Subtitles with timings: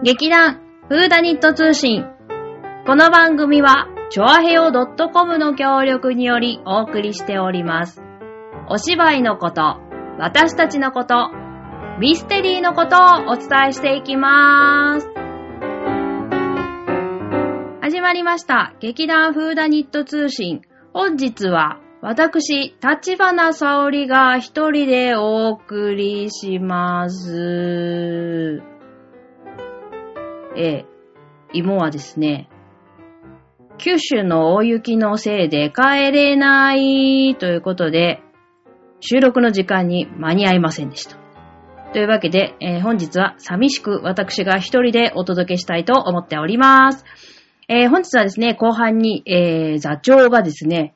[0.00, 2.04] 劇団フーダニット通信。
[2.86, 8.00] この番組は、チョアヘオ .com の協力によりお送りしております。
[8.68, 9.80] お芝居のこと、
[10.20, 11.30] 私たちのこと、
[11.98, 15.10] ミステリーのことをお伝えしていきまーす。
[17.82, 18.74] 始まりました。
[18.78, 20.62] 劇団フーダニット通信。
[20.92, 28.62] 本日は、私、立花沙織が一人でお送りします。
[30.58, 30.86] ええ、
[31.52, 32.48] 芋はですね、
[33.78, 38.20] 九州の大雪のせいで帰れないということで、
[38.98, 41.16] 収録の時間に間に合いませんでした。
[41.92, 47.04] というわけで、えー本日は寂しく私が一人でお届けしたいと思っております。
[47.68, 50.94] えー本日はですね、後半に、えー座長がですね、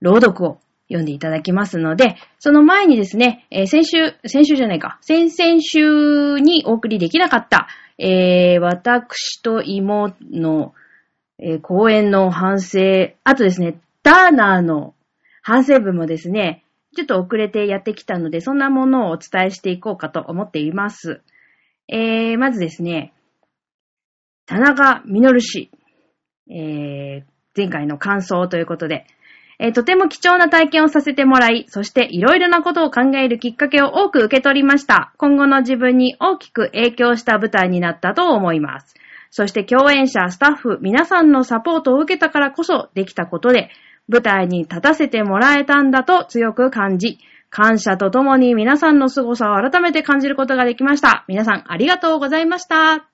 [0.00, 0.58] 朗読を
[0.88, 7.68] 読んでいただきますので、その前にですね、え先週、先週じゃないか、先々週にお送りできなかった、
[8.02, 10.72] えー私と妹の、
[11.38, 12.78] えー講演の反省、
[13.24, 14.94] あとですね、ターナーの
[15.42, 16.64] 反省文もですね、
[16.96, 21.20] ちょっと遅れてやってきたので、そんなものをお伝えしていこうかと思っています。
[21.88, 23.12] えー、まずですね、
[24.46, 25.70] 田中実氏、
[26.50, 29.06] えー、前回の感想ということで、
[29.62, 35.12] えーとても貴重な体験をさせてもらい、そしていろいろなことを考えるきっかけを多く受け取りました。
[35.18, 38.94] 今後の自分に大きく影響した舞台になったと思います。
[39.30, 43.68] そして共演者、スタッフ、皆さんのサポートを受けたからこそできたことで、
[44.08, 47.18] 舞台に立たせてもらえたんだと強く感じ、
[47.50, 51.26] 感謝とともに皆さんの凄さを改めて感じることができました。
[51.28, 53.10] 皆さんありがとうございました。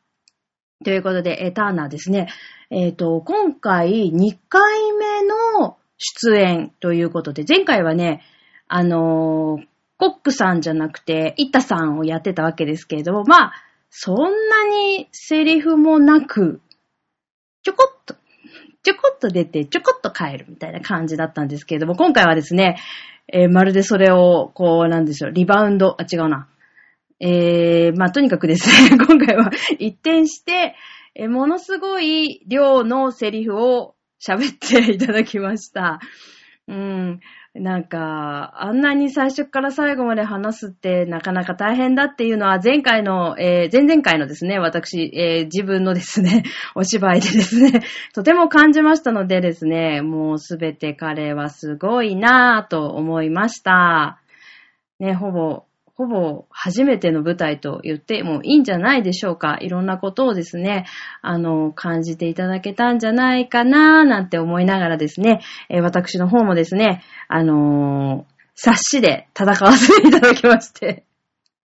[0.84, 2.28] ということで、えターナーですね。
[2.70, 5.26] えっ、と、今回2回目
[5.60, 8.22] の出演ということで、前回はね、
[8.68, 9.66] あのー
[9.98, 13.52] コックさんじゃなくて、イッタさんをやってたわけですけれども、まあ、
[13.88, 14.16] そん
[14.48, 16.60] なにセリフもなく、
[17.62, 18.14] ちょこっと、
[18.82, 22.78] ちょこっと出て、ちょこっと帰るみたいな感じだったんですけれども、今回はですね、
[23.32, 26.46] えーまるでそれを、こう、なんでしょう、リバウンド、あ、違うな。
[27.18, 30.74] えー、まあ、とにかくですね、 今回は一転して、
[31.14, 36.00] えーものすごい量のセリフを喋っていただきました。
[36.68, 37.20] うん。
[37.54, 46.42] なんか、あんなに最初から最後まで話すってなかなか大変だっていうのは前回の、えー前々回のですね、私、えー自分のですね、
[46.74, 47.82] お芝居でですね、
[48.14, 54.20] とても感じましたのでですね、もうすべて彼はすごいなぁと思いました。
[54.98, 55.64] ね、ほぼ、
[55.96, 59.56] ほぼ初めての舞台と言ってもいいんじゃないでしょうか。
[59.62, 60.84] いろんなことをですね、
[61.22, 65.40] あの、感じていただけたんじゃないかななんて思いながらですね、
[65.70, 71.04] えー私の方もですね、あのー冊子で戦わせていただきまして、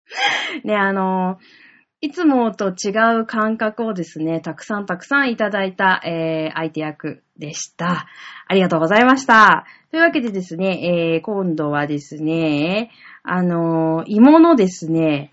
[0.65, 1.67] ね、あのー
[2.03, 8.07] いつもと違う感覚をですね、たくさんたくさんいただいた、えー相手役でした。
[8.49, 9.67] ありがとうございました。
[9.91, 12.91] というわけでですね、えー今度はですね、
[13.29, 15.33] あの芋のですね、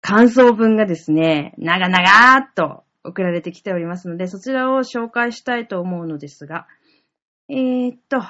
[0.00, 6.66] 感想文がですね、長々っと送られてきておりますので、そちらを紹介したいと思うのですが、
[7.48, 8.20] えー、っと、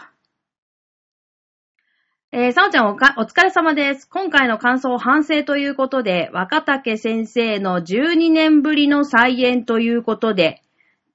[2.31, 4.07] えー、さおちゃんおかお疲れ様です。
[4.07, 10.61] 今回の感想反省ということで、若竹先生の12年ぶりの再演ということで、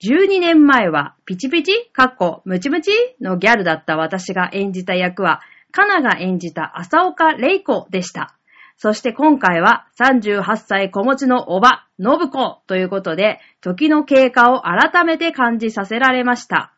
[0.01, 1.91] 12年前はピチピチ？
[1.93, 2.91] かっこムチムチ？
[3.21, 5.41] のギャルだった私が演じた役は、
[5.71, 8.35] カナが演じた浅岡玲子でした。
[8.77, 16.73] そして今回は38歳子持ちのおば、信子ということで、時の経過を改めて感じさせられました。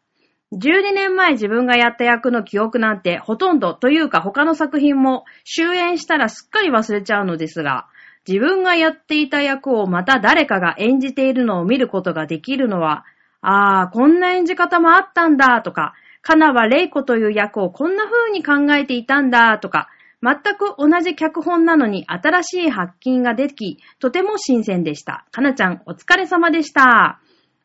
[0.54, 7.88] 12年前自分がやった役の記憶なんてほとんどというか他の作品も終演したらすっかり忘れちゃうのですが、
[8.28, 13.06] 自分がやっていた役をまた誰かが演じているのを見ることができるのは、
[13.42, 19.90] ああ、こんな演じ方もあったんだとか、カナはレイコという役をこんな風に考えていたんだとか、
[20.24, 25.26] 全く同じ脚本なのに新しい発見ができ、とても新鮮でした。
[25.32, 27.20] かなちゃんお疲れ様でした。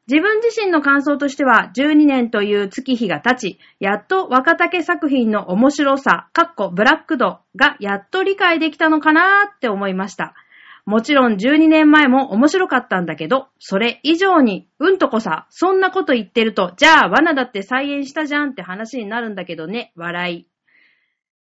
[0.09, 10.35] 自分自身の感想としては、12年という月日が経ち、やっと若竹作品の面白さ、かっこブラック度がやっと理解できたのかなーって思いました。
[10.87, 20.47] もちろん12年前も面白かったんだけど、それ以上に、うんとこさ、そんなこと言ってると、じゃあ罠だって再演したじゃんって話になるんだけどね、笑い。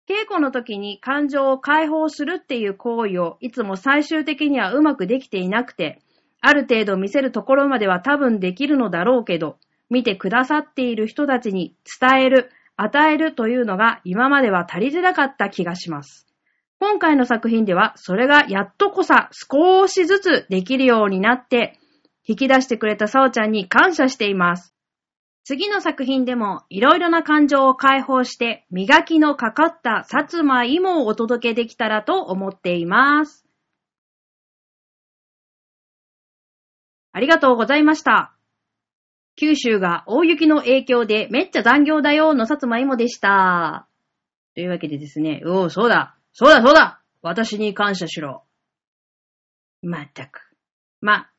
[0.09, 6.01] 稽古の時に感情を解放するっていう行為をいつも最終的にはうまくできていなくて、
[6.41, 9.59] ある程度見せるところまでは多分できるのだろうけど、
[9.91, 16.34] 見てくださっている人たちに伝える、与えるというのが今までは足りてなかった気がします。
[16.87, 21.79] 今回の作品ではそれがやっとこさ少しずつできるようになって、
[22.29, 24.75] 引き出してくれたさおちゃんに感謝しています。
[25.45, 33.47] 次の作品でもいろいろな感情を解放して磨きのかかった薩摩芋をお届けできたらと思っています。
[37.13, 38.35] ありがとうございました。
[39.37, 43.89] 九州が大雪の影響でめっちゃ残業だよの薩摩芋でした。
[44.55, 48.43] というわけでですね、おお、そうだ、そうだ、そうだ私に感謝しろ。
[49.83, 50.41] まったく。
[51.01, 51.31] ま、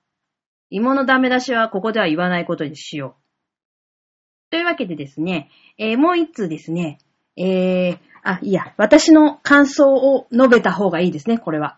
[0.69, 4.51] 芋のダメ出しはここでは言わないことにしよう。
[4.51, 6.99] というわけでですね、えーもう一通ですね、
[7.35, 11.77] えー、あ、いいや、私の感想を述べた方がいいですね、これは。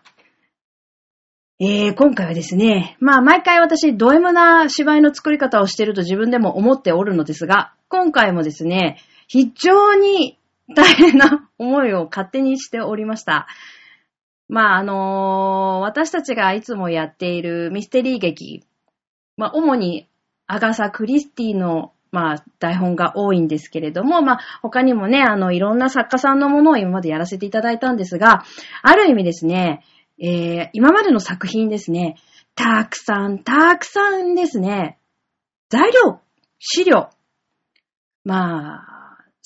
[1.58, 10.37] えー、今回はですね、まあ毎回私ド M な芝居の作り方をしていると自分でも思っておるのですが、今回もですね、非常に
[10.74, 13.46] 大変な思いを勝手にしておりました。
[14.48, 18.64] まああのー私たちがいつもやっているミステリー劇、
[19.36, 20.08] まあ主に
[20.46, 28.44] アガサ・クリスティのまあ、台本が多いんですけれども、まあ、他にもね、あの、いろんな作家さんのものを今までやらせていただいたんですが、
[28.82, 29.84] ある意味ですね、
[30.18, 32.16] えー、今までの作品ですね、
[32.54, 34.98] たくさん、たくさんですね、
[35.68, 36.18] 材料、
[36.58, 37.10] 資料、
[38.24, 38.97] まあ、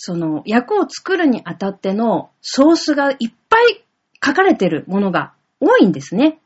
[0.04, 3.84] その、役を作るにあたってのソースがいっぱい
[4.24, 6.40] 書かれてるものが多いんですね。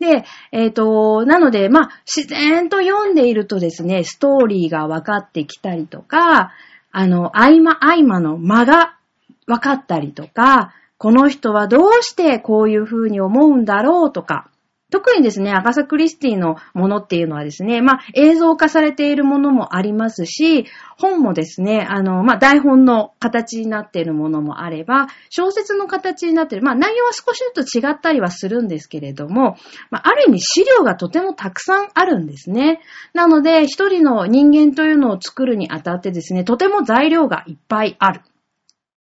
[0.00, 6.52] で、えっ、と、なので、まあ、自然と読んでいるとですね、ストーリーが分かってきたりとか、
[6.92, 8.98] あの、合間合間の間が
[9.46, 14.50] 分かったりとか、この人はどうしてこういう風に思うんだろうとか、
[14.90, 20.66] 特にですね、アガサ・クリスティのものっていうのはですね、まあ、映像化されているものもありますし、
[20.98, 29.56] 本もですね、あの、まあ、台本の形になっているものもあれば、小説の形になっている、まあ、内容は少しずつ違ったりはするんですけれども、
[29.90, 32.80] まあ、ある意味資料がとてもたくさんあるんですね。
[33.14, 38.20] なので、一人の人間というのを作るにあたってですね、とても材料がいっぱいある。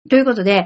[0.10, 0.66] ということで、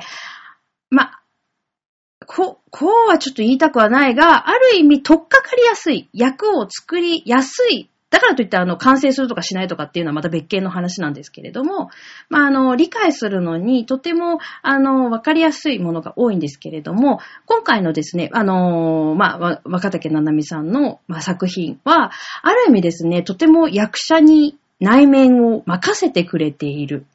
[2.34, 11.90] こう、こうはちょっと言いたくはないが、ある意味、とっかかりやすい、役を作りやすい、だからといって、あの、完成するとかしないとかっていうのはまた別件の話なんですけれども、
[12.30, 22.12] まあ、あの、理解するのに、とても、あの、わかりやすいものが多いんですけれども、今回のですね、あの、まあ、若竹ななみさんの、ま、作品は、
[22.44, 27.06] ある意味ですね、とても役者に内面を任せてくれている。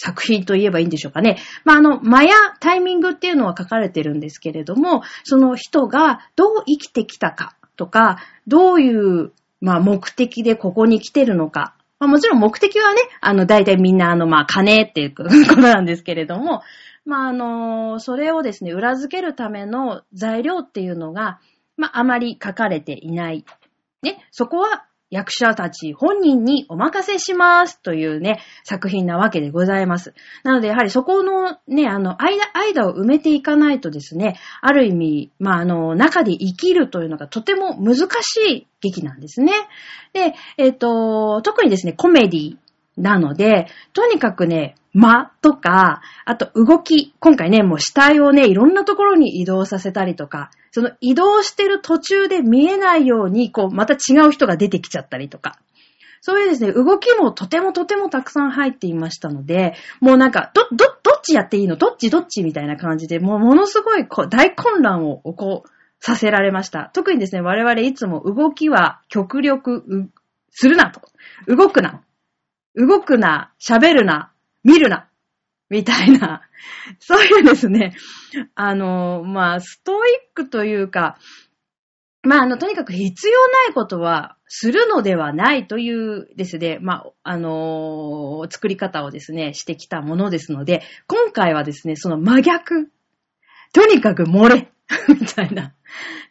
[0.00, 1.38] 作品と言えばいいんでしょうかね。
[1.64, 11.74] まあ、あの、間やタイミングっていうのは書かれてるんですけれども、その人がどう生きてきたかとか、どういう、まあ、目的でここに来てるのか。
[11.98, 16.62] まあ、もちろん目的はね、あの、大体みんな、あの、まあ、金っていうことなんですけれども、
[17.04, 21.40] まあ、あの、それをですね、裏付けるための材料っていうのが、
[21.76, 23.44] まあ、あまり書かれていない。
[24.02, 30.14] ね、そこは役者たち本人にお任せしますというね、作品なわけでございます。
[30.44, 39.52] なので、やはりそこのね、あの、間、間を埋めていかないとですね、ある意味、まあ、あの、中で生きるというのがとても難しい劇なんですね。
[40.12, 42.56] で、えっ、と、特にですね、コメディ
[42.98, 55.58] なので、とにかくね、間とか、あと動き、今回ね、もう死体をね、いろんなところに移動させたりとか、その移動してる途中で見えないように、こう、また違う人が出てきちゃったりとか。
[56.20, 61.76] そういうですね、動きもとてもとてもたくさん入っていましたので、もうなんか、ど、ど、どっちやっていいの？
[61.76, 65.64] どっちどっちみたいな感じで、もうものすごいこう大混乱を起こ、
[66.00, 66.90] させられました。
[66.94, 70.10] 特にですね、我々いつも動きは極力う
[70.50, 71.00] するなと。
[71.48, 72.02] 動くな。
[72.78, 73.52] 動くな。
[73.60, 74.32] 喋るな。
[74.62, 75.08] 見るな。
[75.68, 76.42] みたいな。
[77.00, 77.94] そういうですね、
[78.54, 81.18] あの、まあ、ストイックというか、
[82.22, 92.90] まあ、あの、とにかく必要ないことはするのではないというですね、まあ、あのー作り方をですね、してきたものですので、今回はですね、その真逆。
[93.72, 94.70] とにかく漏れ。
[95.08, 95.74] みたいな。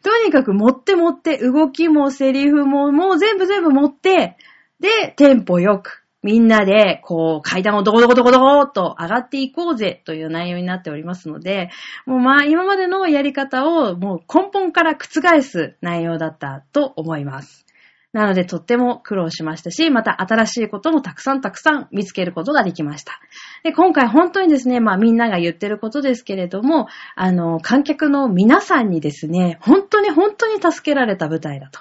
[0.03, 4.37] とにかく持って持って、動きもセリフも、もう全部全部持って、
[4.79, 11.69] で、テンポよく、みんなで、こう、階段をどこどこどこどこっと上がっていこうぜという内容になっておりますので、
[12.05, 17.65] もうまあ、今までのやり方をもう根本から覆す内容だったと思います。
[18.11, 23.21] なので、とっても苦労しましたし、また新しいこともたくさんたくさん見つけることができました。
[23.63, 31.79] で、今回本当にですね、まあみんなが言ってることですけれども、あの、観客の皆さんにですね、本当に本当に助けられた舞台だと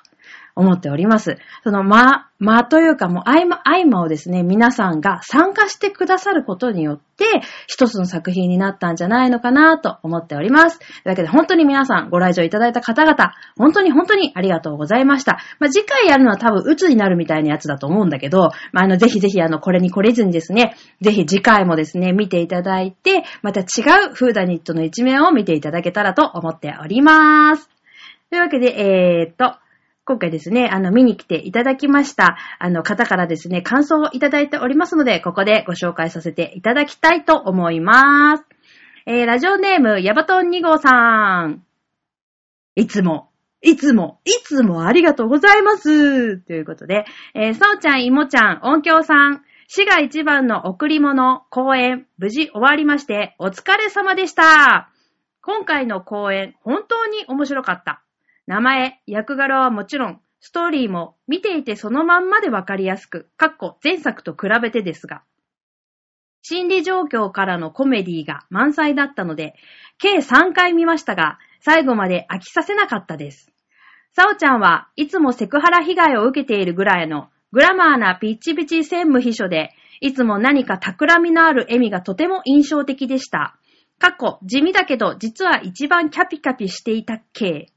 [0.56, 1.36] 思っております。
[1.62, 7.24] その間、間というかもう合間、合間をですね、皆さんが参加してくださることによって、
[7.66, 10.78] 一つの作品になったんじゃないのかなと思っております。
[10.78, 15.38] というわけで本当に皆さんご来場いただいた方々、本当に本当にありがとうございました。
[15.60, 23.64] まあ、次回やるのは多分鬱になるみたいなやつだと思うんだけど、まあ、あの、ぜひぜひあの、これに懲りずにですね、ぜひ次回もですね、見ていただいて、また違
[24.10, 27.68] うフーダニットの一面を見ていただけたらと思っております。
[28.30, 29.58] というわけで、えー、っと、
[30.08, 38.44] 今回ですね、あの、見に来ていただきました、あの、方からですね、感想をいただいておりますので、ここでご紹介させていただきたいと思います。
[39.06, 41.64] えー、ラジオネーム、ヤバトン2号さん。
[42.76, 43.30] いつも、
[43.62, 46.38] いつも、いつもありがとうございます。
[46.38, 54.88] ということで、えー、そうちゃん、いもちゃん、音響さん、滋賀一番の贈り物、公演、無事終わりまして、お疲れ様でした。
[55.42, 58.05] 今回の公演、本当に面白かった。
[58.46, 65.22] 名前、役柄はもちろん、ストーリーも見ていてそのまんまでわかりやすく、かっこ前作と比べてですが、
[66.42, 69.54] 心理状況からのコメディが満載だったので、
[69.98, 73.50] 計3回見ましたが、最後まで飽きさせなかったです。
[74.12, 83.58] さおちゃんはいつもセクハラ被害を受けているぐらいのグラマーなピッチピチ専務秘書で、いつも何か企みのある笑みがとても印象的でした。
[83.98, 87.72] かっこ地味だけど実は一番キャピキャピしていたっけ。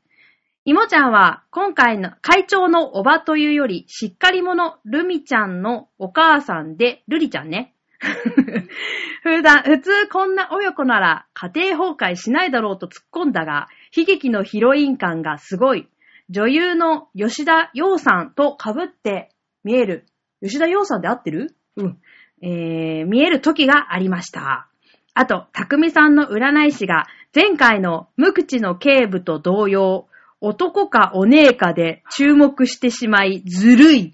[0.69, 7.73] いもちゃんは今回の会長のおばというよりしっかり者ルミちゃんのお母さんで、ルリちゃんね。
[9.23, 15.89] 普段、普通こんな親子なら家庭崩壊しないだろうと突っ込んだが、悲劇のヒロイン感がすごい。
[16.29, 19.31] 女優の吉田洋さんと被って
[19.63, 20.05] 見える。
[20.43, 21.55] 吉田洋さんで合ってる？
[21.77, 21.97] うん。
[22.43, 24.67] えー、見える時がありました。
[25.15, 30.08] あと、匠さんの占い師が前回の無口の警部と同様、
[30.41, 34.13] 男かお姉かで注目してしまい、ずるい。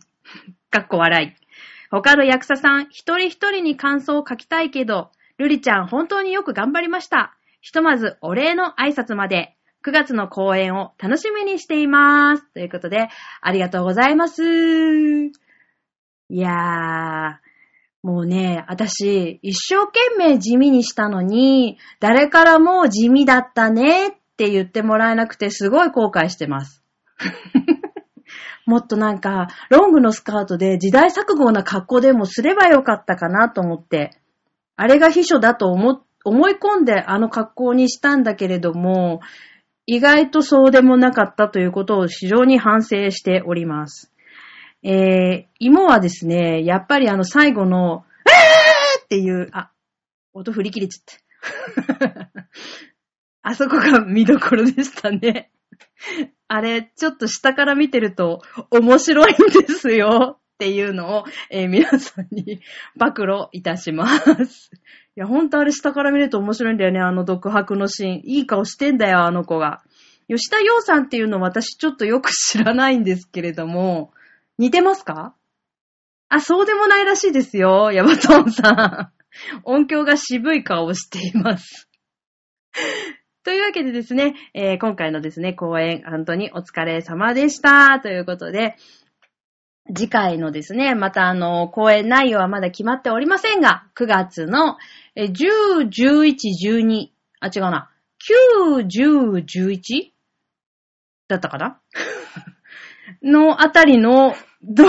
[0.72, 1.46] かっこ笑い。
[1.91, 7.36] 他の役者さん、一人一人に感想を書きたいけど、ルリちゃん本当によく頑張りました。
[7.62, 9.55] ひとまずお礼の挨拶まで、
[9.86, 12.51] 9月の公演を楽しみにしています。
[12.53, 13.10] ということで、
[13.41, 14.44] ありがとうございます。
[14.44, 15.32] い
[16.29, 26.84] やー、もうね、私、一生懸命地味にしたのに、誰からも地味だったねっって言ってもらえなくて、すごい後悔してます。
[28.68, 34.12] もっとなんか、ロングのスカートで時代錯誤な格好でもすればよかったかなと思って、
[34.75, 39.22] あれが秘書だと思、思い込んであの格好にしたんだけれども、
[39.86, 44.12] 意外とそうでもなかったということを非常に反省しております。
[44.84, 49.72] えー、芋はですね、やっぱりあの最後の、えーっていう、あ、
[50.34, 52.30] 音振り切れちゃった。
[53.47, 55.51] あそこが見どころでしたね。
[56.47, 62.61] あれ、ちょっと下から見てると面白いんですよっていうのを、えー皆さんに
[62.95, 64.71] 暴露いたします。
[65.15, 68.21] いや、ほんとあれ下から見ると面白いんだよね、あの独白のシーン。
[68.23, 69.83] いい顔してんだよ、あの子が。
[70.27, 74.11] 吉田洋さんっていうの私ちょっとよく知らないんですけれども、
[74.57, 75.35] 似てますか？
[76.29, 79.61] あ、そうでもないらしいですよ、ヤバトンさん。
[79.65, 81.87] 音響が渋い顔をしています。
[83.45, 87.99] というわけでですね、えー今回のですね、公演、本当にお疲れ様でした。
[87.99, 88.75] ということで、
[89.95, 94.77] 次回のですね、またあの、公演内容はまだ決まっておりませんが、9月の
[95.15, 97.09] 10、11、12、
[97.39, 97.91] あ、違うな、
[98.73, 100.11] 9、10、11?
[101.27, 101.79] だったかな？
[103.21, 104.33] のあたりの、
[104.63, 104.87] どう、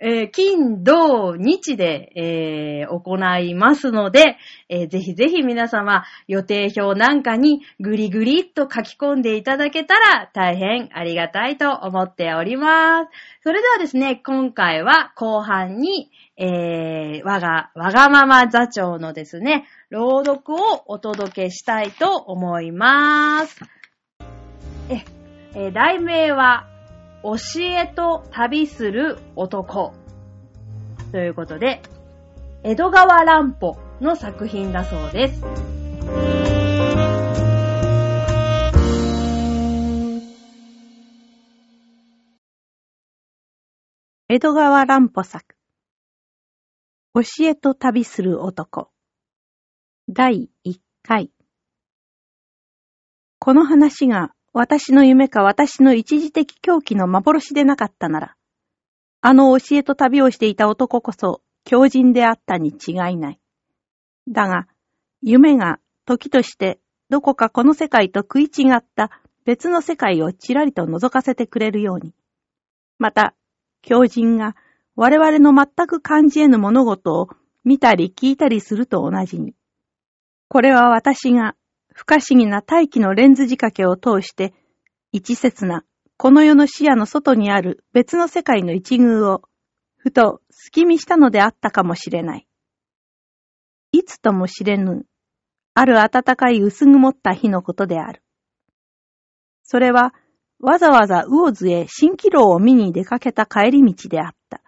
[0.00, 4.36] えー金、土、日で、えー行いますので、
[4.68, 13.10] えーぜひぜひ皆様予定表なんかにぐりぐりっと書き込んでいただけたら大変ありがたいと思っております。
[13.42, 23.60] それではですね、今回は後半に、えー、我が、わがまま座長のですね、朗読をお届けしたいと思います。
[24.88, 25.04] え、
[25.54, 26.68] え題名は、
[27.22, 29.94] 教えと旅する男。
[31.12, 31.82] ということで、
[32.62, 35.42] 江戸川乱歩の作品だそうです。
[44.30, 45.56] 江戸川乱歩作
[47.14, 48.90] 教えと旅する男
[50.06, 51.30] 第1回
[53.38, 58.34] この話が私の夢か私の一時的狂気の幻でなかったなら、
[59.20, 63.40] あの教えと旅をしていた男こそ狂人であったに違いない。
[64.26, 64.66] だが、
[65.22, 69.12] 夢が時としてどこかこの世界と食い違った
[69.44, 72.12] 別の世界をちらりと覗かせてくれるように、
[72.98, 73.36] また、
[73.82, 74.56] 狂人が
[74.96, 77.28] 我々の全く感じ得ぬ物事を
[77.62, 79.54] 見たり聞いたりすると同じに。
[80.48, 81.54] これは私が
[81.98, 84.54] 不可思議な大気のレンズ仕掛けを通して、
[85.10, 85.82] 一節な
[86.16, 89.42] この世の視野の外にある別の世界の一遇を、
[89.96, 92.46] ふと隙見したのであったかもしれない。
[93.90, 95.06] いつとも知れぬ、
[95.74, 98.22] ある暖かい薄曇った日のことである。
[99.64, 100.14] それは、
[100.60, 104.62] わざわざ魚津へ蜃気楼を見に出かけた帰り道であった。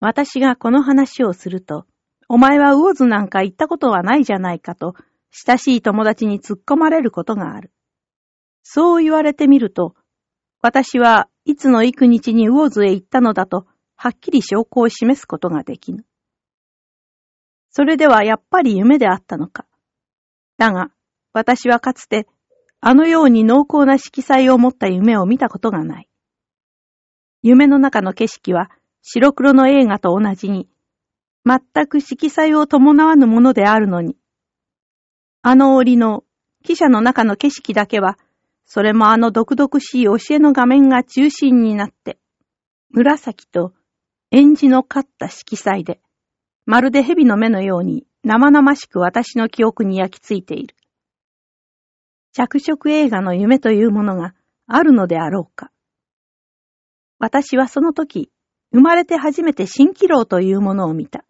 [0.00, 1.84] 私がこの話をすると、
[2.26, 4.94] お前は魚津なんか行ったことはないじゃないかと、
[5.30, 7.72] 親しい友達に突っ込まれることがある。
[8.62, 9.94] そう言われてみると、
[10.60, 13.66] 私はいつの幾日に魚津へ行ったのだと、
[13.96, 16.04] はっきり証拠を示すことができぬ。
[17.70, 19.66] それではやっぱり夢であったのか。
[20.56, 20.90] だが、
[21.32, 22.26] 私はかつて、
[22.80, 26.08] あのように濃厚な色彩を持った夢を見たことがない。
[27.42, 28.70] 夢の中の景色は
[29.02, 30.68] 白黒の映画と同じに、
[31.44, 34.16] 全く色彩を伴わぬものであるのに、
[35.50, 36.24] あの折の
[36.62, 38.18] 汽車の中の景色だけは
[38.66, 42.18] それもあの独々しい教えの画面が中心になって、
[42.90, 43.72] 紫と
[44.30, 46.02] 縁じのかった色彩で、
[46.66, 50.76] まるで蛇の目のように生々しく私の記憶に焼き付いている。
[52.34, 54.34] 着色映画の夢というものが
[54.66, 55.70] あるのであろうか。
[57.18, 58.30] 私はその時、
[58.70, 61.24] 生まれて初めて蜃気楼というものを見た。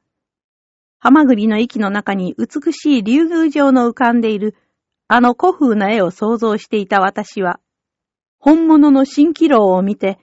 [1.00, 4.56] ハマグリの息の中に美しい竜宮状の浮かんでいる
[5.06, 7.60] あの古風な絵を想像していた私は、
[8.38, 10.18] 本物の蜃気楼を見て、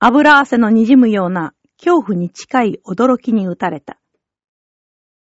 [0.00, 3.98] 油汗の滲むような恐怖に近い驚きに打たれた。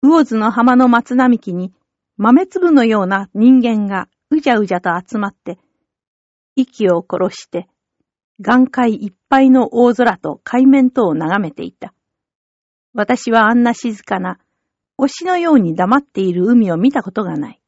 [0.01, 1.73] 魚津の浜の松並木に
[2.17, 5.59] 豆粒のような人間がうじゃうじゃと集まって、
[6.55, 7.67] 息を殺して、
[8.39, 11.93] 眼界いっぱいの大空と海面とを眺めていた。
[12.93, 14.39] 私はあんな静かな、
[14.99, 17.61] 推しのように黙っている海を見たことがない。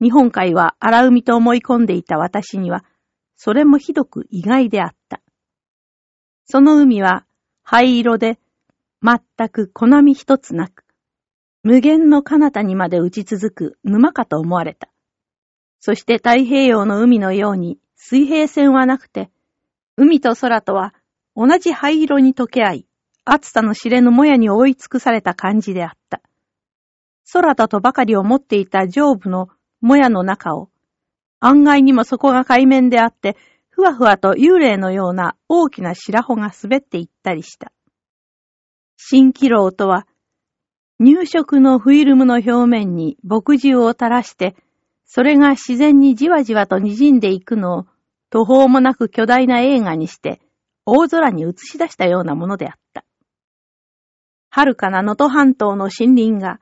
[0.00, 2.84] 日本海は荒海と思い込んでいた私には、
[3.36, 5.20] それもひどく意外であった。
[6.44, 7.24] その海は
[7.62, 8.38] 灰色で、
[9.00, 10.84] 全く小波一つなく、
[11.62, 14.88] 無限の彼方にまで打ち続く沼かと思われた。
[15.78, 19.30] そして太平洋の海のように水平線はなくて、
[19.96, 20.94] 海と空とは
[21.36, 22.87] 同じ灰色に溶け合い、
[23.30, 26.22] 暑さの知れぬもやに覆い尽くされた感じであった。
[27.32, 29.48] 空だとばかり思っていた上部の
[29.80, 30.70] もやの中を、
[31.40, 33.36] 案外にもそこが海面であって、
[33.68, 37.70] ふわふわと幽霊のような大きな白穂が滑っていったりした。
[38.98, 40.06] 蜃気楼とは、
[40.98, 44.56] 入植のフィルムの表面に墨汁を垂らして、
[45.04, 47.86] それが自然にじわじわと滲んでいくのを
[48.30, 50.40] 途方もなく巨大な映画にして、
[50.84, 53.04] 大空に映し出したようなものであった。
[54.58, 56.58] 遥かな能登半島の森林が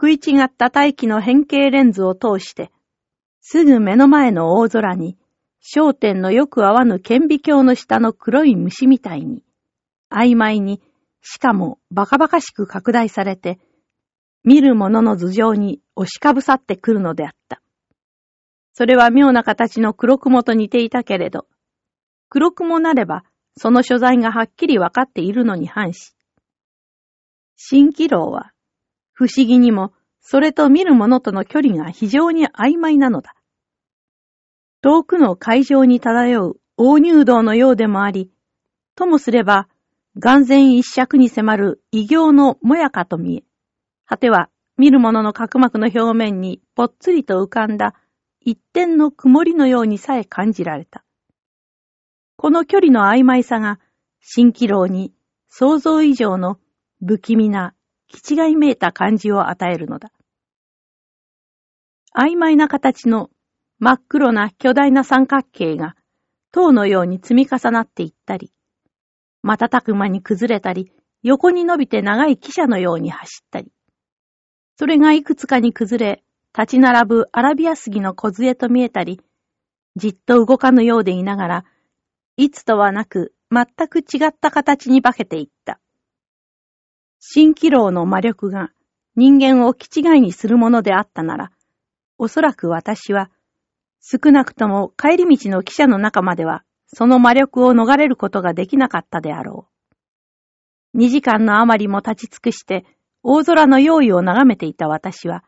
[0.00, 2.70] 食い違った大気の変形レンズを通して、
[3.42, 5.18] すぐ目の前の大空に、
[5.62, 9.44] 焦点のよく合わぬ顕微鏡の下の黒い虫みたいに、
[10.10, 10.80] 曖昧に、
[11.20, 13.58] しかもバカバカしく拡大されて、
[14.42, 17.60] 見る者の頭上に押しかぶさってくるのであった。
[18.72, 21.46] それは妙な形の黒雲と似ていたけれど、
[22.30, 23.24] 黒雲なれば、
[23.58, 26.14] その所在がはっきりわかっているのに反し、
[27.60, 28.52] 蜃気楼は、
[29.12, 29.92] 不思議にも、
[30.22, 33.34] それと見るものとの距離が非常に曖昧なのだ。
[34.80, 38.30] 遠くの海上に漂う大入道のようでもあり、
[38.94, 39.68] ともすれば、
[40.18, 43.44] 眼前一尺に迫る異形のもやかと見え、
[44.06, 47.94] 果ては見るものの角膜の表面にぽっつりと浮かんだ
[48.40, 51.04] 一点の曇りのようにさえ感じられた。
[52.36, 53.78] この距離の曖昧さが、
[54.22, 55.12] 蜃気楼に
[55.48, 56.58] 想像以上の
[57.02, 57.74] 不気味な
[58.08, 60.12] 気違いめいた感じを与えるのだ。
[62.14, 63.30] 曖昧な形の
[63.78, 65.94] 真っ黒な巨大な三角形が
[66.52, 68.52] 塔のように積み重なっていったり、
[69.42, 73.72] 瞬く間に崩れたり、横に伸びて長い汽車のように走ったり、
[74.78, 76.24] それがいくつかに崩れ、
[76.58, 79.20] 立ち並ぶアラビア杉の小杖と見えたり、
[79.96, 81.64] じっと動かぬようでいながら、
[82.36, 85.80] いつとはなく全く違った形に化けていった。
[87.20, 88.70] 蜃気楼の魔力が
[89.14, 91.52] 人間を気違いにするものであったなら、
[92.16, 93.30] おそらく私は、
[94.00, 99.96] 少なくとも帰り道の汽車の中までは、その魔力を逃れることができなかったであろう。
[100.94, 102.86] 二時間のあまりも立ち尽くして、
[103.22, 105.44] 大空の用意を眺めていた私は、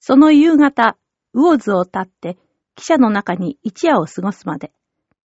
[0.00, 0.98] その夕方、
[1.32, 2.36] 魚津を立って、
[2.76, 4.70] 汽車の中に一夜を過ごすまで、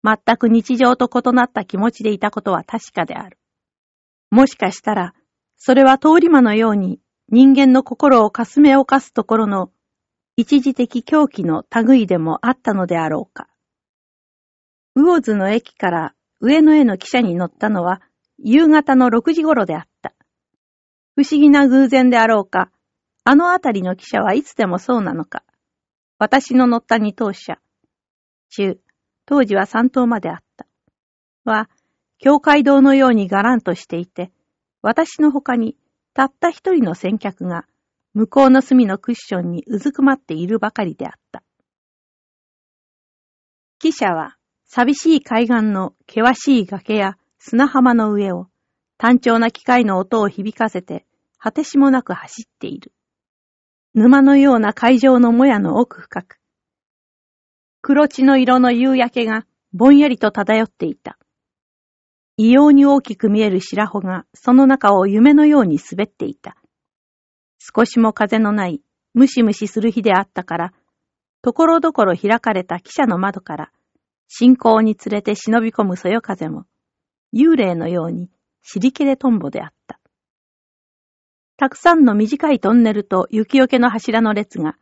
[0.03, 3.37] 全く日常と異なった気持ちでいたことは確かである。
[4.29, 5.13] もしかしたら、
[5.59, 9.71] それは通り魔のように人間の心をかすめ犯すところの
[10.37, 13.49] 一時的狂気の類でもあったのであろうか。
[14.95, 18.01] 魚津の駅から上野への汽車に乗ったのは
[18.37, 20.13] 夕方の6時頃であった。
[21.15, 22.71] 不思議な偶然であろうか、
[23.25, 25.43] あのあたりの汽車はいつでもそうなのか。
[26.17, 27.59] 私の乗った二等車、
[28.49, 28.79] 中、
[29.25, 30.65] 当時は三等まであった。
[31.43, 31.69] は、
[32.17, 34.31] 教会堂のようにがらんとしていて、
[34.81, 35.75] 私の他に
[36.13, 37.65] たった一人の先客が
[38.13, 41.43] 向こうの隅のクッションにうずくまっているばかりであった。
[43.81, 48.47] 汽車は寂しい海岸の険しい崖や砂浜の上を
[48.97, 51.05] 単調な機械の音を響かせて
[51.37, 52.93] 果てしもなく走っている。
[53.93, 56.39] 沼のような海上のもやの奥深く、
[57.81, 61.17] 黒地の色の夕焼けがぼんやりと漂っていた。
[62.41, 66.55] 異様に大きく見える白穂がその中を夢のように滑っていた。
[67.57, 68.81] 少しも風のない
[69.13, 70.73] ムシムシする日であったから、
[71.41, 73.71] ところどころ開かれた汽車の窓から、
[74.29, 76.63] 信仰に連れて忍び込むそよ風も、
[77.35, 78.29] 幽霊のように
[78.61, 79.99] 尻切れトンボであった。
[81.57, 84.77] たくさんの短いトンネルと雪よけの柱の列が、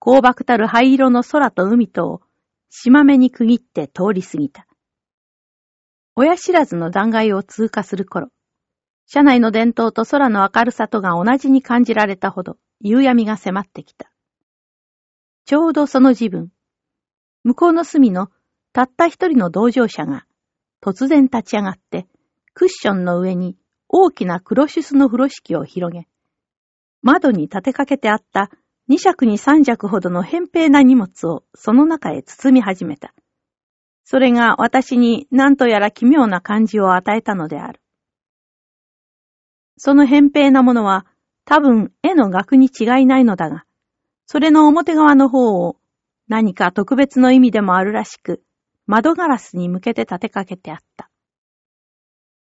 [0.00, 2.20] 光漠たる灰色の空と海とを、
[2.68, 4.68] 島目に区切って通り過ぎた。
[6.16, 8.28] 親知らずの断崖を通過する頃、
[9.06, 14.12] 車内の伝統と空の明るさとが同じに感じられたほど夕闇が迫ってきた。
[15.46, 16.50] ちょうどその自分、
[17.42, 18.30] 向こうの隅の
[18.72, 20.26] たった一人の同乗者が
[20.80, 22.06] 突然立ち上がって
[22.54, 23.56] クッションの上に
[23.88, 26.06] 大きなクロシュスの風呂敷を広げ、
[27.02, 28.50] 窓に立てかけてあった
[28.88, 33.14] 二尺に三尺ほどの扁平な荷物をその中へ包み始めた。
[34.10, 37.80] それが私に何とやら奇妙な感じを与えたのである。
[39.76, 41.06] その扁平なものは
[41.44, 43.64] 多分絵の額に違いないのだが、
[44.26, 45.76] それの表側の方を
[46.26, 48.42] 何か特別の意味でもあるらしく、
[48.84, 51.08] 窓ガラスに向けて立てかけてあった。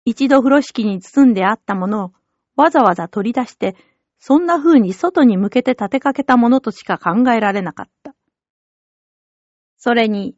[0.04, 2.12] 一度風呂敷に包んであったものを
[2.58, 3.78] わざわざ取り出して、
[4.20, 8.14] そんな風に外に向けて立てかけたものとしか考えられなかった。
[9.78, 10.36] それに、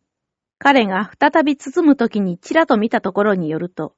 [0.60, 3.96] 彼が再び包むときにちらと見たところによると、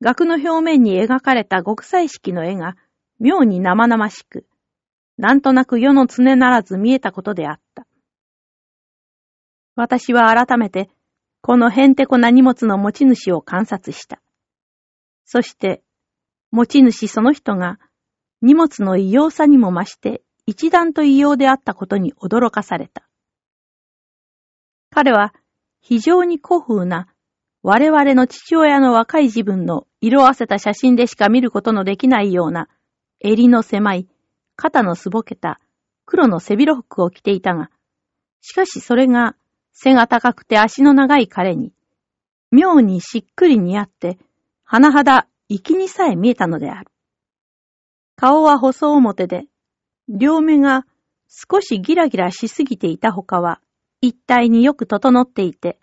[0.00, 2.76] 額の表面に描かれた極彩色の絵が
[3.20, 4.46] 妙に生々しく、
[5.16, 7.86] なんとなく世の常ならず見えたことであった。
[9.76, 10.90] 私は改めて、
[11.40, 14.20] このへんてこな荷物の持ち主を観察した。
[15.24, 15.82] そして、
[16.50, 17.78] 持ち主その人が
[18.42, 23.08] 荷物の異様さにも増して一段と異様であったことに驚かされた。
[24.90, 25.32] 彼は
[25.82, 27.08] 非常に古風な
[27.62, 32.68] 我々の父親の若い自分の色あせた写真でしか見ることのできないような、
[33.20, 34.08] 襟の狭い、
[34.56, 35.60] 肩のすぼけた、
[36.04, 37.70] 黒の背広服を着ていたが、
[38.40, 39.36] しかしそれが
[39.72, 41.72] 背が高くて足の長い彼に、
[42.50, 44.18] 妙にしっくり似合って、
[44.68, 46.90] 甚だ粋にさえ見えたのである。
[48.16, 49.44] 顔は細表で、
[50.08, 50.84] 両目が
[51.28, 53.60] 少しギラギラしすぎていたほかは、
[54.02, 55.78] 一体によく整っていて、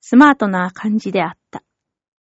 [0.00, 1.64] スマートな感じであった。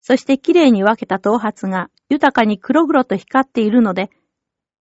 [0.02, 4.10] そして綺麗に分けた頭髪が豊かに黒々と光っているので、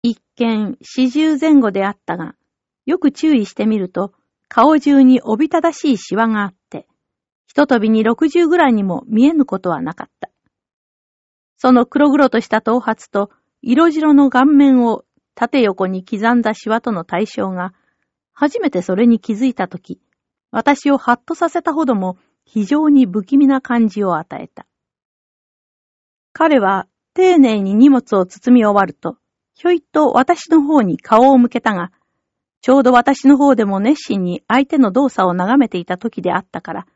[0.02, 2.34] 一見四十前後であったが、
[2.84, 4.12] よく注意してみると、
[4.48, 6.86] 顔中におびただしいシワがあって、
[7.46, 10.28] ひととびに六十ぐらいにも見えぬことはなかった。
[11.56, 13.30] その黒々とした頭髪と
[13.62, 15.04] 色白の顔面を
[15.34, 17.72] 縦横に刻んだシワとの対象が、
[18.34, 20.00] 初めてそれに気づいたとき、
[20.54, 24.68] 私をハッとさせたほども非常に不気味な感じを与えた。
[26.32, 29.16] 彼は丁寧に荷物を包み終わると、
[29.54, 31.90] ひょいっと私の方に顔を向けたが、
[32.60, 36.86] ちょうど私の方でも熱心に相手の動作を眺めていた時であったから、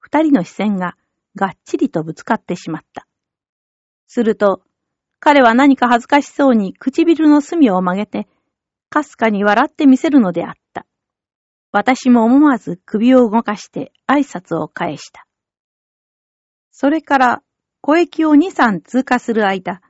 [0.00, 0.96] 二人の視線が
[1.36, 3.06] がっちりとぶつかってしまった。
[4.08, 4.62] すると、
[5.20, 8.26] 彼は何か恥ずかしそうに唇の隅を曲げて、
[8.90, 10.84] かすかに笑ってみせるのであった。
[11.76, 15.26] 私も思わず首を動かして挨拶を返した。
[16.70, 17.42] それから、
[17.80, 19.82] 小駅を二三通過する間、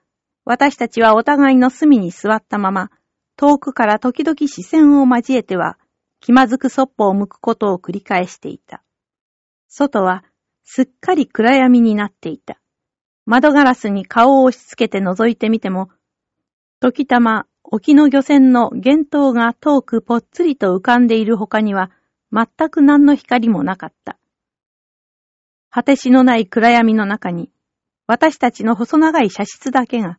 [0.46, 2.90] 私たちはお互いの隅に座ったまま、
[3.36, 5.76] 遠くから時々視線を交えては、
[6.20, 8.82] 気まずくそっぽを向くことを繰り返していた。
[9.68, 10.24] 外は
[10.64, 12.58] すっかり暗闇になっていた。
[13.26, 15.90] 窓ガラスに顔を押し付けて覗いてみても、
[16.80, 21.90] 時たま沖の漁船の幻灯が遠くぽっつりと浮かんでいる他には、
[22.30, 24.18] 全く何の光もなかった。
[25.70, 27.50] 果てしのない暗闇の中に、
[28.06, 30.18] 私たちの細長い写室だけが、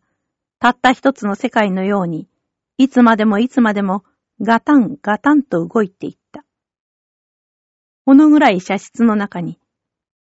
[0.59, 2.27] たった一つの世界のように、
[2.77, 4.03] いつまでもいつまでも
[4.41, 6.43] ガタンガタンと動いていった。
[8.05, 9.59] このぐらい写室の中に、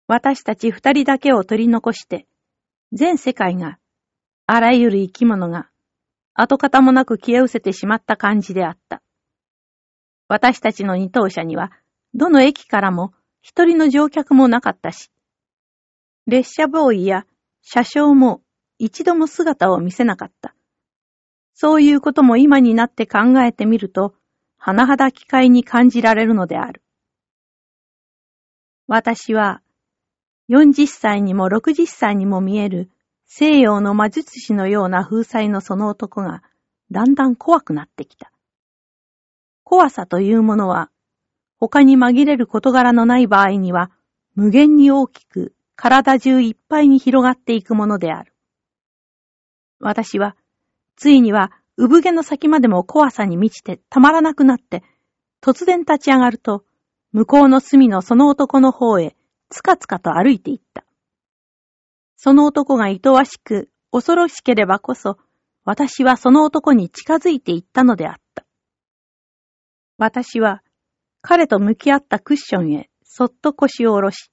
[0.08, 2.27] 私たち二人だけを取り残して、
[2.93, 3.80] 全世界が、
[4.45, 5.69] あらゆる生き物が、
[6.39, 9.02] 跡形もなく消え失せてしまった感じであった。
[10.28, 11.71] 私たちの二等車には、
[12.13, 15.10] どの駅からも一人の乗客もなかったし、
[16.28, 17.26] 列車ボーイや
[17.63, 18.41] 車掌も
[18.78, 20.54] 一度も姿を見せなかった。
[21.56, 24.13] そういうことも今になって考えてみると、
[24.62, 26.84] 甚だ機会に感じられるのである。
[28.86, 29.63] 私は、
[30.50, 32.91] 40歳にも60歳にも見える
[33.27, 36.41] 西洋の魔術師のような風采のその男が
[36.91, 38.31] だんだん怖くなってきた。
[39.63, 40.89] 怖さというものは、
[41.57, 43.91] 他に紛れる事柄のない場合には、
[44.35, 48.33] 無限に大きく体中いっぱいに広がっていくものである。
[49.79, 50.37] 私は、
[50.95, 54.83] ついには産毛の先までも怖さに満ちてたまらなくなって、
[55.41, 56.63] 突然立ち上がると、
[57.11, 59.15] 向こうの隅のその男の方へ、
[59.49, 60.87] つかつかと歩いていった。
[62.17, 65.17] その男が愛わしく、恐ろしければこそ、
[65.63, 68.43] 私はその男に近づいていったのであった。
[69.97, 70.63] 私は、
[71.21, 74.32] 彼と向き合ったクッションへ、そっと腰を下ろし、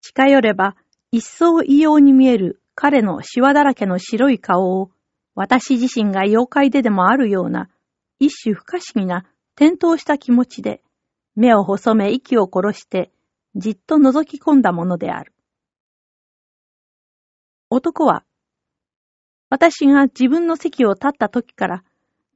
[0.00, 0.74] 近寄れば、
[1.12, 4.90] 一層異様に見える彼のシワだらけの白い顔を、
[5.34, 7.68] 私自身が妖怪ででもあるような、
[8.18, 10.82] 一種不可思議な、転倒した気持ちで、
[11.36, 13.12] 目を細め息を殺して、
[13.54, 15.34] じっと覗き込んだものである。
[17.72, 18.24] 男は、
[19.48, 21.84] 私が自分の席を立った時から、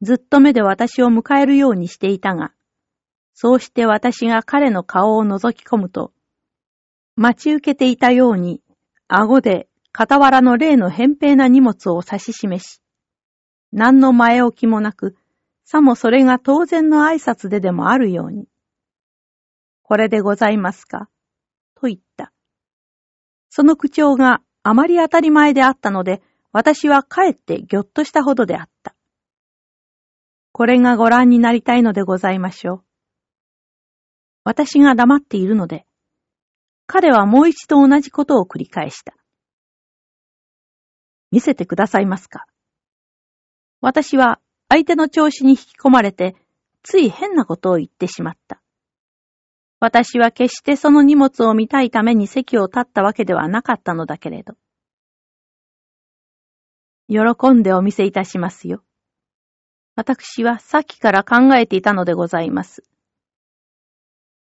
[0.00, 2.52] ずっと目で私を迎えるようにしていたが、
[3.34, 6.12] そうして私が彼の顔を覗き込むと、
[7.16, 8.62] 待ち受けていたように、
[9.08, 12.80] 顎で傍らの例の扁平な荷物を指し示し、
[13.72, 15.16] 何の前置きもなく、
[15.64, 18.46] さもそれが当然の挨拶ででもあるように、
[19.82, 21.08] これでございますか？
[21.74, 22.32] と言った。
[23.50, 28.96] その口調があまり当たり前であったので、私はかえってぎょっとしたほどであった。
[30.52, 32.84] これがご覧になりたいのでございましょう。
[34.42, 35.84] 私が黙っているので、
[36.86, 39.14] 彼はもう一度同じことを繰り返した。
[41.30, 42.46] 見せてくださいますか
[43.82, 46.36] 私は相手の調子に引き込まれて、
[46.82, 48.62] つい変なことを言ってしまった。
[49.84, 54.54] 私は決してその荷物を見たいために席を立ったわけではなかったのだけれど。
[57.06, 58.82] 喜んでお見せいたしますよ。
[59.94, 62.82] 私はさっきから考えていたのでございます。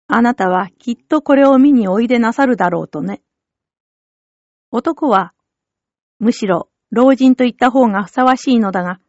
[0.06, 3.20] あなたはきっとこれを見においでなさるだろうとね。
[4.70, 5.34] 男は、
[6.18, 9.00] むしろ老人と言った方がふさわしいのだが、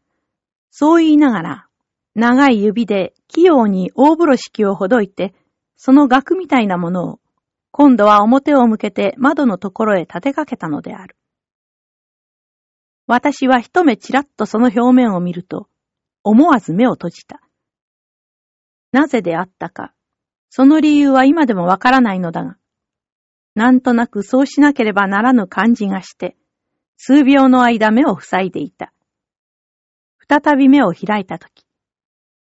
[0.71, 1.67] そう言いながら、
[2.15, 5.33] 長い指で器用に大風呂敷をほどいて、
[5.77, 7.19] その額みたいなものを、
[7.71, 11.15] 今度は表を向けて窓のところへ立てかけたのである。
[13.05, 15.69] 私は一目ちらっとその表面を見ると、
[16.23, 17.39] 思わず目を閉じた。
[18.91, 19.93] なぜであったか、
[20.49, 22.57] その理由は今でもわからないのだが、
[23.53, 26.35] なんとなくそうしなければならぬ感じがして、
[26.97, 28.91] 数秒の間目を塞いでいた。
[30.27, 31.66] 再び目を開いたとき、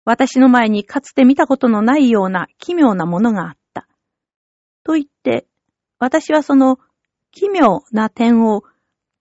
[0.08, 3.86] 私の前にかつて見たことのないような奇妙なものがあった。
[4.82, 5.46] と言って、
[5.98, 6.78] 私はその
[7.30, 8.62] 奇妙な点を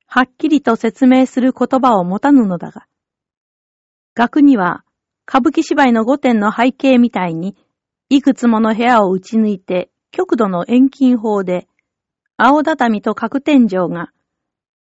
[0.06, 2.88] はっきりと説明する言葉を持たぬのだが、
[4.15, 4.86] 額には
[5.28, 7.58] 歌舞伎芝居の御殿の背景みたいに、
[8.08, 11.67] いくつもの部屋を打ち抜いて極度の遠近法で、
[12.38, 14.12] 青畳と角天井が、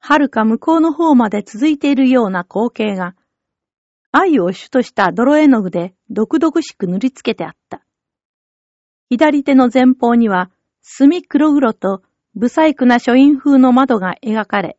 [0.02, 3.16] 遥か向こうの方まで続いているような光景が、
[4.18, 7.82] 愛を主とした泥絵の具で毒々しく塗りつけてあった。
[9.10, 10.50] 左手の前方には、
[10.82, 12.02] 墨黒々と
[12.34, 14.78] 不細工な書院風の窓が描かれ、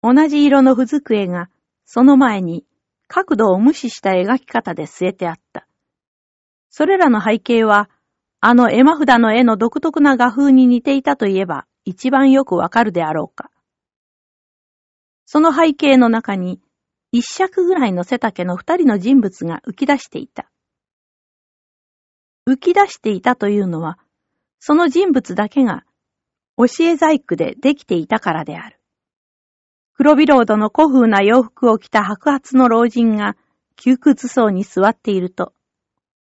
[0.00, 1.50] 同じ色の不机が、
[1.86, 2.64] その前に
[3.08, 5.66] 角度を無視した描き方で据えてあった。
[6.70, 7.90] それらの背景は、
[8.40, 13.50] あの絵馬札の絵の独特な画風に似ていたといえば一番よくわかるであろうか。
[15.26, 16.60] その背景の中に
[17.12, 20.50] 一尺ぐらいの背丈の二人の人物が浮き出していた。
[22.48, 23.98] 浮き出していたというのは、
[24.58, 25.84] その人物だけが
[26.56, 28.80] 教え細工でできていたからである。
[29.94, 33.36] 黒ビロードの古風な洋服を着た白髪の老人が
[33.76, 35.52] 窮屈そうに座っていると、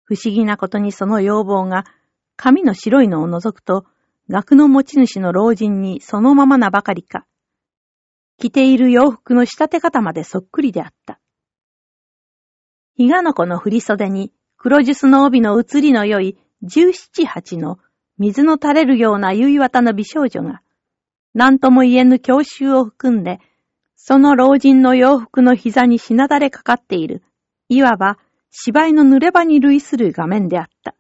[0.03, 1.85] 不思議なことにその要望が
[2.37, 3.87] 髪の白いのを除くと
[4.29, 7.27] 額の持ち主の老人にそのままなばかりか、
[8.39, 11.21] 着ている洋服の仕立て方までそっくりであった。
[12.97, 17.79] 日がの子の振袖に黒ジュスの帯の移りの良い十七八の
[18.19, 20.63] 水の垂れるような結綿の美少女が、
[21.35, 23.41] 何とも言えぬ教習を含んで、
[23.97, 27.23] その老人の洋服の膝にしなだれかかっている、
[27.69, 28.19] いわば
[28.51, 30.95] 芝居の濡れ場に類する画面であった。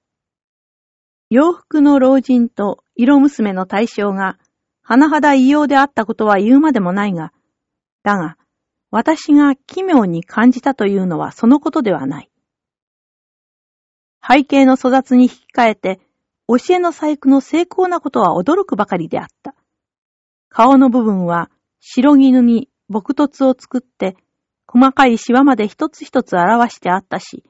[1.30, 4.38] 洋服の老人と色娘の対象が、
[4.84, 7.32] 甚だ異様であったことは言うまでもないが、
[8.02, 8.36] だが、
[8.90, 12.30] 私が奇妙に感じたというのはそのことではない。
[14.26, 16.00] 背景の粗雑に引き換えて、
[16.46, 19.54] 教えの細工の成功なことは驚くばかりであった。
[20.48, 24.16] 顔の部分は白絹に木凸を作って、
[24.66, 27.42] 細かいシワまで一つ一つ表してあったし、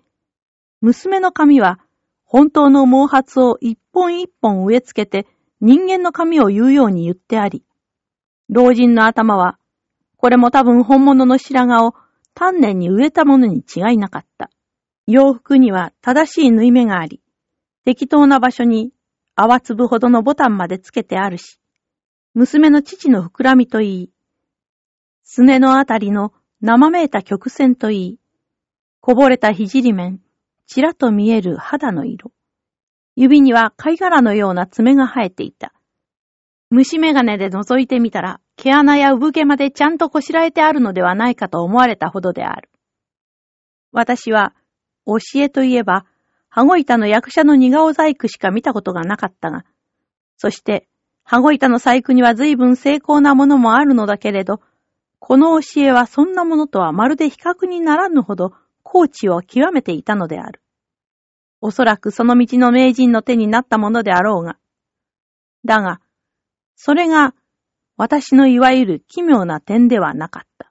[0.81, 1.81] 娘の髪は
[2.25, 5.27] 本当の毛髪を一本一本植え付けて
[5.61, 7.65] 人間の髪を言うように言ってあり、
[8.49, 9.59] 老人の頭は、
[10.17, 11.95] これも多分本物の白髪を
[12.35, 14.51] 丹念に植えたものに違いなかった。
[15.07, 17.21] 洋服には正しい縫い目があり、
[17.85, 18.93] 適当な場所に
[19.37, 21.61] 泡粒ほどのボタンまでつけてあるし、
[22.35, 24.11] 娘の父の膨らみといい、
[25.23, 28.19] すねのあたりの生めいた曲線といい、
[29.01, 30.21] こぼれた肘面、
[30.67, 32.33] ちらと見える肌の色。
[33.17, 35.73] 指には貝殻のような爪が生えていた。
[36.71, 42.69] 虫眼鏡で覗いてみたら、毛穴や産毛までちゃんとこしらえてあるのではないかと思われたほどである。
[43.93, 44.55] 私は、
[45.07, 46.05] 教えといえば、
[46.49, 49.65] 羽子板の役者の似顔細工しか見たことがなかったが、
[50.37, 50.89] そして、
[51.23, 54.61] 羽子板の細工には随分成功なものもあるのだけれど、
[55.21, 60.61] この教えはそんなものとはまるで比較にならぬほど、高知を極めていたのである。
[61.67, 64.59] おそらくその道の名人の手になったものであろうが。
[65.65, 66.03] だが、
[66.77, 67.35] それが
[67.97, 70.71] 私のいわゆる奇妙な点ではなかった。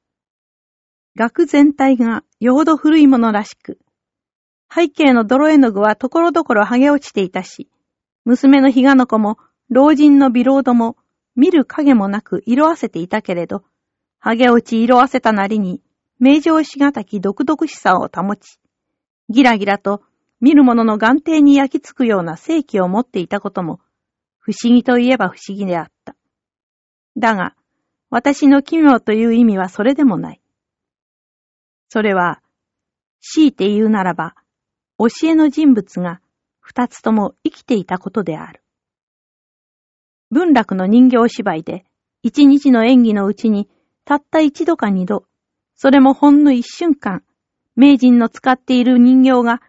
[1.15, 3.79] 額全体がよほど古いものらしく、
[4.71, 7.71] 背景の泥絵の具はところどころ剥げ落ちていたし、
[8.23, 10.95] 娘の日がの子も老人のビロードも
[11.35, 13.63] 見る影もなく色あせていたけれど、
[14.23, 15.81] 剥げ落ち色あせたなりに
[16.19, 18.59] 名城しがたき独々しさを保ち、
[19.29, 20.03] ギラギラと
[20.43, 23.79] 見る者の眼底に焼き付くような正気を持っていたことも、
[24.39, 26.17] 不思議といえば不思議であった。
[27.15, 27.55] だが、
[28.09, 30.41] 私の奇妙という意味はそれでもない。
[31.87, 32.41] それは、
[33.21, 34.35] 強いて言うならば、
[34.99, 36.19] 教えの人物が
[36.59, 38.61] 二つとも生きていたことである。
[40.29, 41.85] 文楽の人形芝居で、
[42.21, 43.69] 一日の演技のうちに、
[44.03, 45.25] たった一度か二度、
[45.75, 47.23] それもほんの一瞬間、
[47.77, 49.61] 名人の使っている人形が、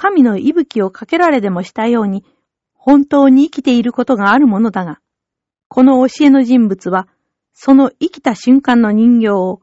[0.00, 2.24] 神の息吹をかけられでもしたように、
[2.72, 4.98] 本当に生きていることがあるものだが、
[5.68, 7.06] この教えの人物は、
[7.52, 9.60] その生きた瞬間の人形を、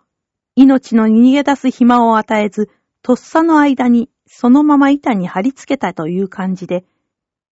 [0.56, 2.70] 命の逃げ出す暇を与えず、
[3.02, 6.86] とっさの間にそのまま板に貼り付けたという感じで、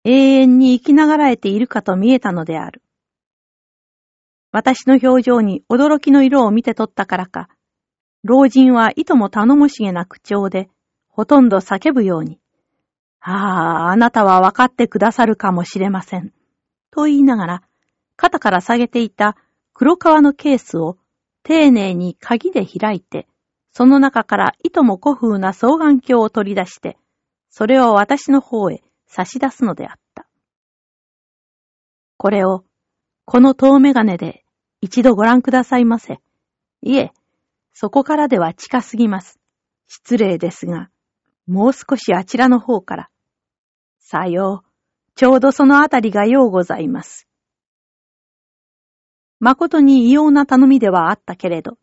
[0.05, 0.11] 永
[0.43, 2.81] 遠に生きながらえているかと見えたのである。
[4.53, 7.49] 私の表情に驚きの色を見て取ったからか、
[8.23, 10.69] 老人はいとも頼もしげな口調で、
[11.09, 12.38] ほとんど叫ぶように、
[13.21, 16.33] ああ、あなたは分かってくださるかもしれません。
[16.91, 17.63] と言いながら、
[18.15, 19.35] 肩から下げていた
[19.73, 20.97] 黒革のケースを
[21.43, 23.27] 丁寧に鍵で開いて、
[23.71, 26.97] その中からいとも古風な双眼鏡を取り出して、
[27.49, 30.27] それを私の方へ差し出すのであった。
[32.17, 32.65] これを、
[33.25, 34.43] この遠眼鏡で
[34.81, 36.19] 一度ご覧くださいませ。
[36.81, 37.11] いえ、
[37.73, 39.39] そこからでは近すぎます。
[39.87, 40.89] 失礼ですが、
[41.49, 43.09] もう少しあちらの方から。
[43.99, 44.69] さよう、
[45.15, 47.27] ちょうどそのあたりがようございます。
[49.39, 51.79] 誠に異様な頼みではあったけれど、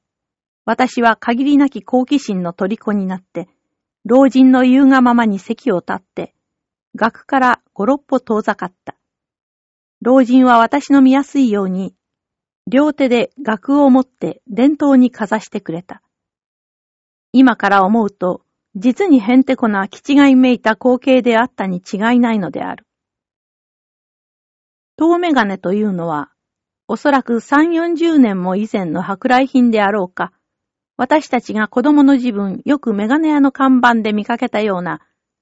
[0.67, 3.49] 私は限りなき好奇心の虜になって、
[4.05, 6.33] 老人の言うがままに席を立って、
[6.95, 8.95] 額から五六歩遠ざかった。
[10.01, 11.93] 老人は私の見やすいように、
[12.69, 16.03] 両手で額を持って伝統にかざしてくれた。
[17.33, 18.46] 今から思うと、
[18.77, 22.87] 実にへんてこな気違いめいた光景であったに違いないのである。
[24.99, 26.31] 遠眼鏡というのは、
[26.87, 30.33] おそらく三四十年も以前の舶来品であろうか、
[30.99, 35.01] 私たちが子供の自分よく眼鏡屋の看板で見かけたような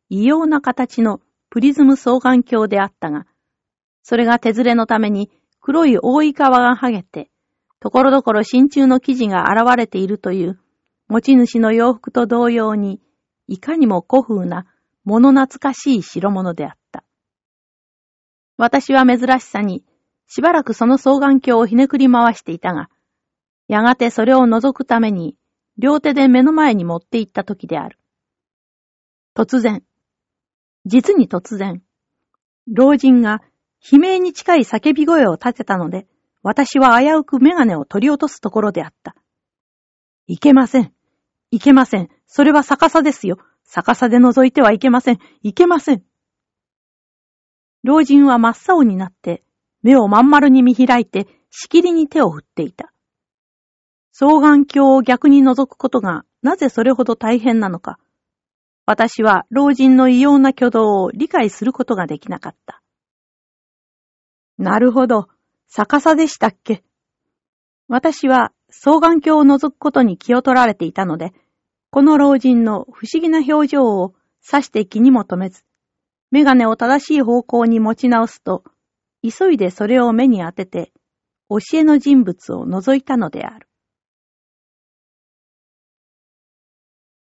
[0.09, 1.20] 異様な形の
[1.51, 3.26] プリズム双眼鏡であったが、
[4.03, 5.30] それが手ずれのために
[5.61, 7.30] 黒い覆い皮が剥げて、
[7.80, 10.61] ところどころ真鍮の生地が現れているという、
[11.09, 13.01] 持ち主の洋服と同様に、
[13.47, 14.66] いかにも古風な
[15.05, 17.05] 物懐かしい代物であった。
[18.57, 19.84] 私は珍しさに、
[20.26, 22.88] しばらくその双眼鏡をひねくり回していたが、
[23.68, 25.36] やがてそれを覗くために、
[25.76, 27.99] 両手で目の前に持って行った時である。
[29.36, 29.82] 突然、
[30.86, 31.82] 実に突然、
[32.72, 33.42] 老人が
[33.90, 36.07] 悲鳴に近い叫び声を立てたので、
[36.42, 39.14] 私は危うくメガネを取り落とすところであった。
[40.26, 40.92] いけません。
[41.51, 42.09] いけません。
[42.27, 43.39] それは逆さですよ。
[43.64, 45.18] 逆さで覗いてはいけません。
[45.43, 46.05] いけません。
[47.83, 49.43] 老人は真っ青になって、
[49.83, 52.93] 目をまん丸に見開いて、しきりに手を振っていた。
[54.12, 57.99] 双眼鏡を逆に覗くことがなぜそれほど大変なのか、
[58.87, 62.83] 私は老人の異様な挙動を理解することができなかった。
[64.59, 65.29] なるほど、
[65.68, 66.85] 逆さでしたっけ。
[67.89, 71.33] 私は双眼鏡を覗くことに気を取られていたので、
[71.95, 74.14] この老人の不思議な表情を
[74.45, 75.62] 指して気にも留めず、
[76.32, 78.64] メガネを正しい方向に持ち直すと、
[79.22, 80.92] 急いでそれを目に当てて、
[81.49, 83.68] 教えの人物を覗いたのである。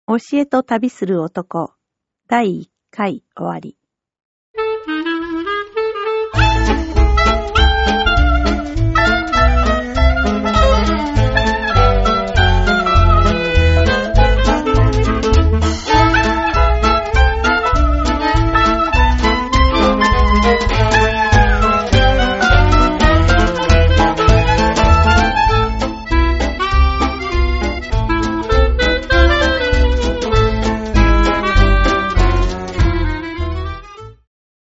[0.07, 1.73] 教えと旅する男、
[2.29, 3.80] 第一回終わり。